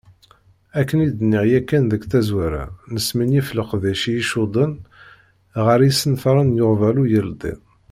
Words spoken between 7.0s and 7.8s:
yeldin.